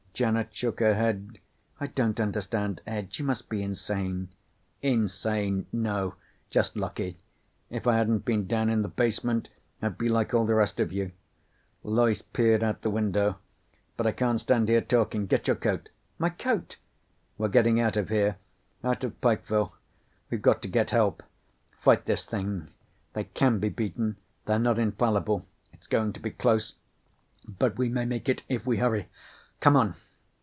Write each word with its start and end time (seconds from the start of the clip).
Janet 0.13 0.49
shook 0.53 0.81
her 0.81 0.93
head. 0.93 1.39
"I 1.79 1.87
don't 1.87 2.19
understand, 2.19 2.81
Ed. 2.85 3.17
You 3.17 3.25
must 3.25 3.49
be 3.49 3.63
insane." 3.63 4.27
"Insane? 4.83 5.65
No. 5.73 6.13
Just 6.51 6.75
lucky. 6.75 7.17
If 7.71 7.87
I 7.87 7.95
hadn't 7.97 8.19
been 8.25 8.45
down 8.45 8.69
in 8.69 8.81
the 8.83 8.87
basement 8.89 9.47
I'd 9.81 9.97
be 9.97 10.09
like 10.09 10.31
all 10.33 10.45
the 10.45 10.53
rest 10.53 10.79
of 10.79 10.91
you." 10.91 11.11
Loyce 11.81 12.21
peered 12.21 12.61
out 12.61 12.81
the 12.81 12.89
window. 12.91 13.37
"But 13.97 14.05
I 14.05 14.11
can't 14.11 14.39
stand 14.39 14.67
here 14.69 14.81
talking. 14.81 15.25
Get 15.25 15.47
your 15.47 15.55
coat." 15.55 15.89
"My 16.19 16.29
coat?" 16.29 16.75
"We're 17.39 17.47
getting 17.47 17.79
out 17.79 17.97
of 17.97 18.09
here. 18.09 18.35
Out 18.83 19.03
of 19.03 19.19
Pikeville. 19.21 19.71
We've 20.29 20.41
got 20.41 20.61
to 20.63 20.67
get 20.67 20.91
help. 20.91 21.23
Fight 21.79 22.05
this 22.05 22.25
thing. 22.25 22.67
They 23.13 23.23
can 23.23 23.57
be 23.57 23.69
beaten. 23.69 24.17
They're 24.45 24.59
not 24.59 24.77
infallible. 24.77 25.47
It's 25.73 25.87
going 25.87 26.11
to 26.13 26.19
be 26.19 26.31
close 26.31 26.75
but 27.47 27.77
we 27.79 27.89
may 27.89 28.05
make 28.05 28.29
it 28.29 28.43
if 28.49 28.67
we 28.67 28.77
hurry. 28.77 29.07
Come 29.61 29.75
on!" 29.75 29.95